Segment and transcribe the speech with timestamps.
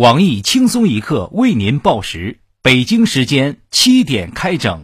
[0.00, 4.82] 网易轻松一刻为您报时，北京时间七点开整。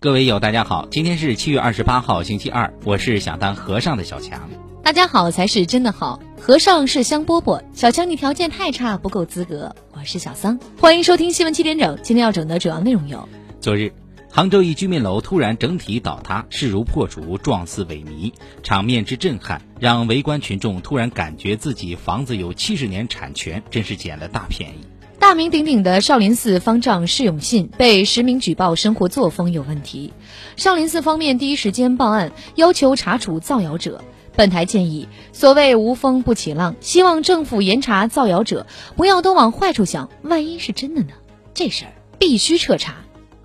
[0.00, 4.50] 各位友，大家好，今天是七月二十八号，星期二，我是想当和尚的小强。
[4.82, 7.62] 大家好才是真的好，和尚是香饽饽。
[7.72, 9.74] 小强，你条件太差，不够资格。
[9.94, 11.98] 我是小桑，欢迎收听新闻七点整。
[12.02, 13.26] 今天要整的主要内容有：
[13.62, 13.90] 昨日，
[14.30, 18.30] 杭州一居民楼突然整体倒塌，势如破竹，状似萎靡，
[18.62, 24.84] 场面之震撼，让围观群众突然感觉自己房子有七十年产权，真是捡了大便宜。
[25.18, 30.12] 大名鼎鼎的少林寺方丈释永信被实名举报生活作风有问题，
[30.58, 34.04] 少林寺方面第一时间报案，要求查处造谣者。
[34.36, 38.66] 本台建议，所谓无风不起浪，希望政府严查造谣者，
[38.96, 41.10] 不要都往坏处想，万一是真的呢？
[41.54, 42.96] 这事儿必须彻查。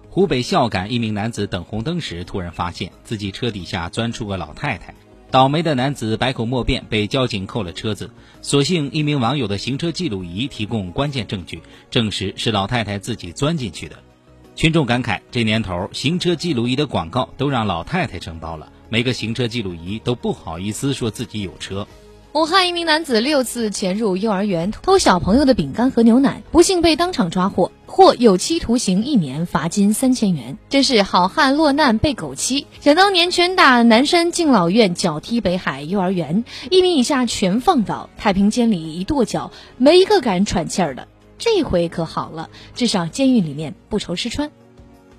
[0.09, 4.95] 湖北孝感一名男子等红灯时，突然发现自己车底下钻出个老太太，
[5.29, 8.09] 倒霉的男子百口莫辩，被交警扣了车子。
[8.41, 13.95] 所幸一名网友的行车记录仪提供关键证据，证实是老太太自己钻进去的。
[14.55, 18.71] 群众感慨：这年头，行车记录仪的广告都让老太太承包了。
[18.89, 21.87] 每个行车记录仪都不好意思说自己有车。
[22.33, 30.57] 武汉一名男子六次潜入幼儿园偷小朋友的饼干和牛奶，不幸被当场抓获，获有期徒刑一年，罚金三千元。
[30.69, 32.67] 真是好汉落难被狗欺！
[32.81, 41.07] 想当年拳打南山敬老院，脚踢北海幼儿园，一名以下全放倒，太平间里一跺脚，没一个敢喘气儿的。
[41.39, 44.51] 这回可好了，至少监狱里面不愁吃穿。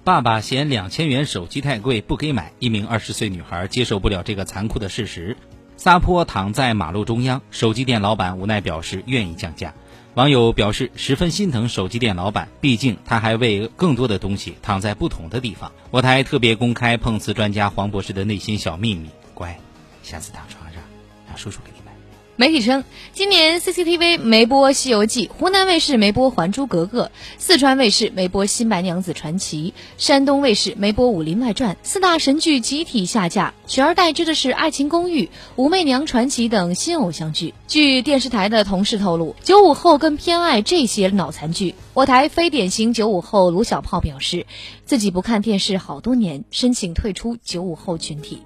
[0.02, 5.36] 爸爸嫌两千元手机太贵不给买，一名二十岁女孩接受不了这个残酷的事实，
[5.76, 7.42] 撒泼躺在马路中央。
[7.50, 9.74] 手机店老板无奈表示愿意降价。
[10.14, 15.70] 网友表示十分心疼手机店老板，毕竟他还为更多的东西躺在不同的地方。
[15.90, 19.60] 我台特别公开碰瓷专家黄博士的内心小秘密，乖，
[20.02, 20.82] 下次躺床上
[21.28, 21.79] 让叔叔给你。
[22.40, 27.04] 媒体称，今年 CCTV 没播《西游记》，湖南卫视没播《还珠格格》，
[27.36, 35.24] 四川卫视没播《新白娘子传奇》，山东卫视没播《武林外传》，四大神剧集体下架，取而代之的是《爱情公寓》
[35.56, 37.52] 《武媚娘传奇》等新偶像剧。
[37.68, 41.74] 据电视台的同事透露，九五后更偏爱这些脑残剧。
[41.92, 44.46] 我台非典型九五后卢小炮表示，
[44.86, 48.40] 自己不看电视好多年，申请退出九五后群体。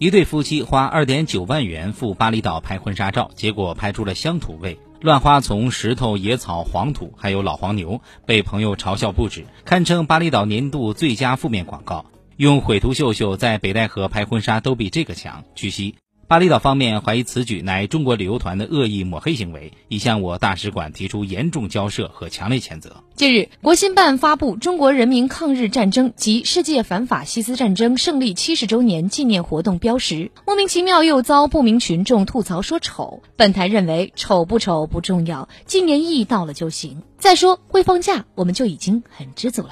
[0.00, 12.06] 一对夫妻花二点九万元赴巴厘岛拍婚纱照，结果拍出了乡土味，乱花丛、石头、野草、黄土，还有老黄牛，被朋友嘲笑不止，堪称巴厘岛年度最佳负面广告。
[12.36, 15.42] 用毁图秀秀在北戴河拍婚纱都比这个强。
[15.56, 15.96] 据悉。
[16.28, 23.02] 巴厘岛方面怀疑此举乃中国旅游团的恶意抹黑行为，已向我大使馆提出严重交涉和强烈谴责。
[23.14, 33.22] 近日，国新办发布《中国人民抗日战争及世界反法西斯战争胜利七十周年纪念活动标识，莫名其妙又遭不明群众吐槽说丑。
[33.36, 37.02] 本台认为，丑不丑不重要，纪念意义到了就行。
[37.16, 39.70] 再说会放假，我们就已经很知足了。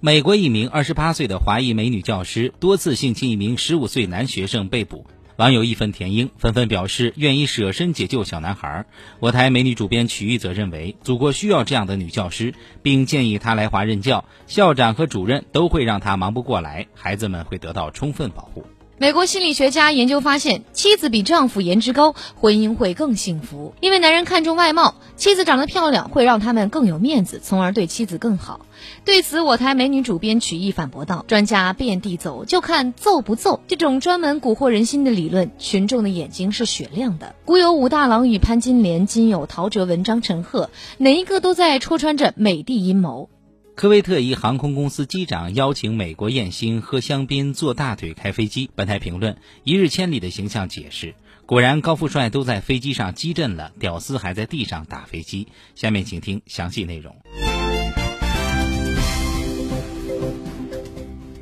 [0.00, 5.06] 美国一名二十八岁的华裔美女教师多次性侵一名十五岁男学生被捕。
[5.36, 8.86] 网友义愤填膺，纷纷表示愿意舍身解救小男孩。
[9.18, 18.64] 我台美女主编曲玉则认为，祖国需要这样的女教师，并建议她来华任教，校长和主任都会让她忙不过来，孩子们会得到充分保护。
[18.96, 23.74] 美国心理学家研究发现，妻子比丈夫颜值高，婚姻会更幸福。
[23.80, 28.66] 因为男人看重外貌，妻子长得漂亮会让他们更有面子，从而对妻子更好。
[29.04, 33.60] 对此，我台美女主编曲艺反驳道：“专家遍地走，就看揍不揍。
[33.66, 37.34] 这种专门蛊惑人心的理论，群众的眼睛是雪亮的。
[37.44, 43.28] 古有武大郎与潘金莲，今有陶喆文章陈赫，哪一个都在戳穿着美帝阴谋。”
[43.74, 48.70] 科威特一航空公司机长邀请美国艳星喝香槟、坐大腿开飞机。
[48.76, 55.48] 本台评论：一日千里的形象解释，果然高富帅都在飞机上激震了，屌丝还在地上打飞机。
[55.74, 57.16] 下面请听详细内容。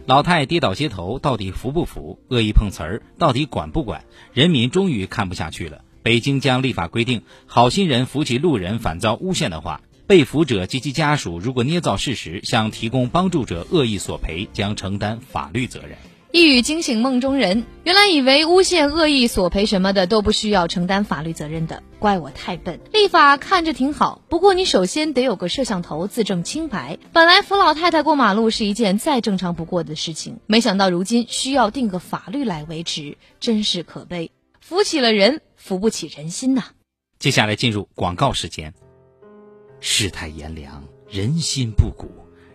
[0.07, 2.19] 老太跌倒街头，到底扶不扶？
[2.29, 4.05] 恶意碰瓷儿，到底管不管？
[4.33, 5.85] 人民终于看不下去了。
[6.03, 9.83] 北京将立法规定，好心人扶起路人反遭诬陷的话。
[10.07, 15.97] 被扶者及其家属如果捏造事实向提供帮助者恶意索赔，将承担法律责任。
[16.33, 22.81] 一语惊醒梦中人，原来以为诬陷、恶意索赔什么的都不需要承担法律责任的，怪我太笨。
[22.91, 26.99] 立法看着挺好，不过你首先得有个摄像头自证清白。
[27.13, 34.31] 本来扶老太太过马路是一件再正常不过的事情，没想到如今需要定个法律来维持，真是可悲。
[34.59, 36.65] 扶起了人，扶不起人心呐。
[37.19, 38.73] 接下来进入广告时间。
[39.85, 42.09] 世态炎凉，人心不古，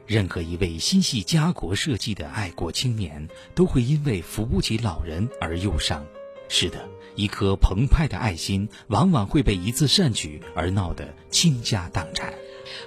[0.05, 6.05] 任何一位心系家国社稷的爱国青年，都会因为扶不起老人而忧伤。
[6.47, 12.33] 是的，一颗澎湃的爱心，往往会被一次善举而闹得倾家荡产。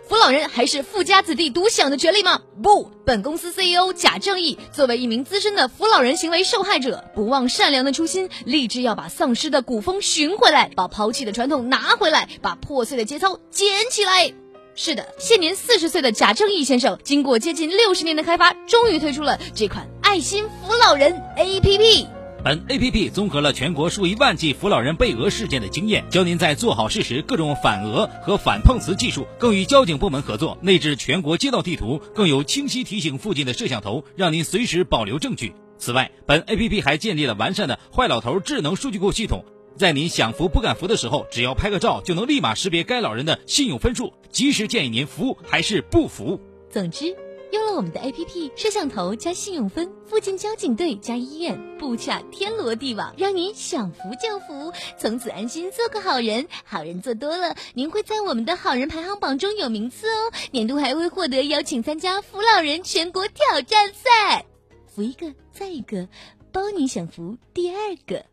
[0.09, 2.43] 扶老人还是富家子弟独享的权利吗？
[2.63, 14.33] 不，本公司 CEO 贾正义作为一名资深的扶老人行为受害者，不忘善良的初心，立志要把丧失的古风寻回来，把抛弃的传统拿回来，把破碎的节操捡起来。
[14.75, 22.20] 是的，现年四十岁的贾正义先生，经过接近六十年的开发，终于推出了这款爱心扶老人 APP。
[22.43, 35.53] 本 A P P 综合了全国数以万计扶老人被讹事件的经验，教您在做好事时各种反讹和反碰瓷技术，更与交警部门合作，内置全国街道地图，更有清晰提醒附近的摄像头，让您随时保留证据。
[35.77, 39.45] 此外，本 A P P 还建立了完善的坏老头智能数据库系统，
[39.77, 46.41] 在您想扶不敢扶的时候，只要拍个照，就能立马识别该老人的信用分数，及时建议您扶还是不扶。
[46.71, 47.15] 总之。
[47.53, 56.47] 用了我们的 APP，摄像头加信用分，附近交警队加医院，布下天罗地网，让您想扶就扶，从此安心做个好人。
[56.65, 64.47] 好人做多了，您会在我们的好人排行榜中有名次哦，年度还会获得邀请参加扶老人全国挑战赛，
[64.87, 66.09] 扶一个再一个，
[66.53, 67.77] 包你享福第二
[68.07, 68.25] 个。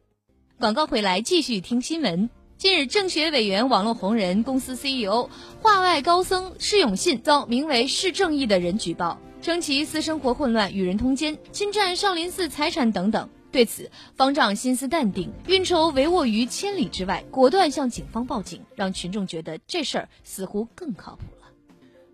[0.59, 2.29] 广告回来继续听新闻。
[2.57, 5.29] 近日，政协委员、网络红人、公司 CEO
[5.61, 13.29] 画外高僧释永信遭名为“释正义”的人举报，称其私生活混乱、与人通奸、侵占少林寺财产等等。
[13.51, 21.21] 对此，方丈心思淡定，运筹帷幄于千里之外，果断向警方报警，让群众觉得这事儿似乎更靠谱。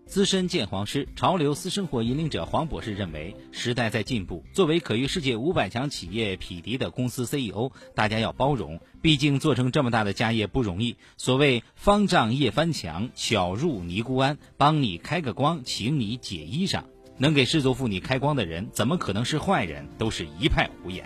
[0.06, 4.44] 资深鉴黄师、潮流私生活引领者黄博士认为，时代在进步。
[4.52, 10.96] 作为可与世界五百强企业匹敌的公司 CEO，大家要包容，毕竟做成这么大的家业不容易。
[11.16, 16.84] 所谓“方丈夜翻墙，巧入尼姑庵”，帮你开个光，请你解衣裳。
[17.16, 19.88] 能给失足妇女开光的人，怎么可能是坏人？
[19.98, 21.04] 都是一派胡言。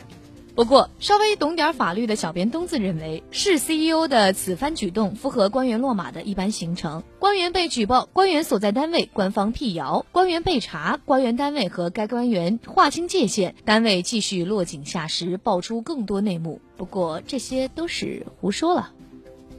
[0.58, 7.05] 不过，稍微懂点法律的小编东子认为，市 CEO 的此番举动符合官员落马的一般行程。
[7.20, 16.61] 官员被举报，官员所在单位官方辟谣；官员被查，官员单位和该官员划清界限，单位继续落井下石，爆出更多内幕。
[16.76, 18.90] 不过这些都是胡说了。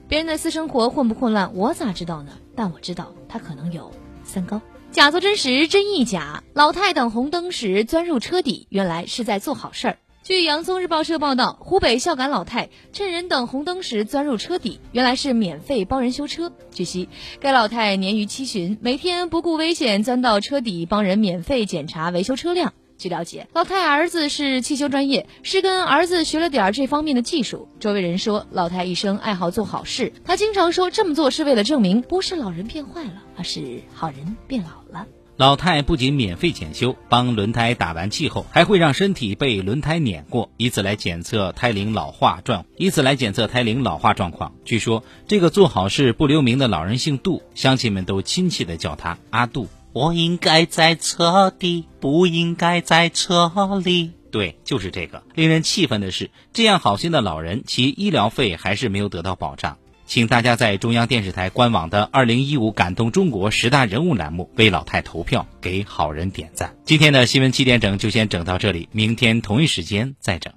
[0.09, 2.33] 别人的私生活混不混乱，我咋知道呢？
[2.57, 3.89] 但我知道他可能有
[4.25, 4.59] 三高。
[4.91, 6.43] 假作真实，真亦假。
[6.53, 9.97] 老太等红灯时钻入车底，原来是在做好事儿。
[10.29, 16.51] 据洋葱日报社报道，湖北孝感老太趁人等红灯时钻入车底，原来是免费帮人修车。
[16.71, 17.09] 据悉，
[17.39, 22.75] 该老太年逾七旬，每天不顾危险钻到车底帮人免费检查维修车辆。
[22.99, 27.67] 据了解，老太儿子是汽修专业，是跟儿子学了点这方面的技术。
[27.79, 35.07] 周围人说，老太一生爱好做好事，她经常说这么做是为了证明不是老人变坏了，而是好人变老了。
[35.39, 44.53] 老太不仅免费检修，帮轮胎打完气后，还会让身体被轮胎碾过，以此来检测胎龄老化状，以此来检测胎龄老化状况。
[44.65, 49.69] 据说这个做好事不留名的老人姓杜，乡亲们都亲切的叫他阿杜。
[49.93, 53.49] 我应该在车底，不应该在车
[53.81, 54.11] 里。
[54.31, 55.23] 对，就是这个。
[55.35, 59.77] 令人气愤的是，这样好心的老人，其医疗费还是没有得到保障。
[60.09, 66.75] 请大家在中央电视台官网的“二零一五感动中国十大人物”栏目为老太投票，给好人点赞。
[66.83, 70.51] 今天的新闻七点整就先整到这里，明天同一时间再整。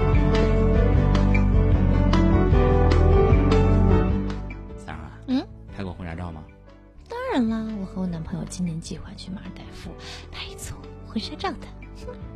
[4.78, 6.42] 三儿啊，嗯，拍过婚纱照吗？
[7.10, 9.90] 当然啦，我和我男朋友今年计划去马尔代夫
[10.30, 10.72] 拍一组
[11.06, 11.66] 婚纱照的。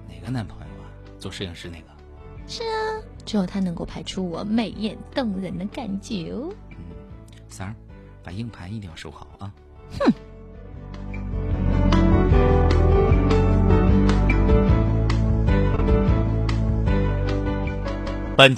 [0.06, 0.92] 哪个男朋友啊？
[1.18, 1.86] 做摄影师那个？
[2.46, 6.52] 是啊，只有他能够拍出我美艳动人的感觉哦。
[7.48, 7.74] 三儿，
[8.22, 9.52] 把硬盘一定要收好啊！
[9.98, 10.12] 哼。
[18.36, 18.54] 本集。